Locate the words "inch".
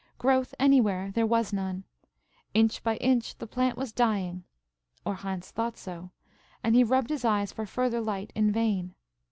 2.55-2.81, 2.97-3.37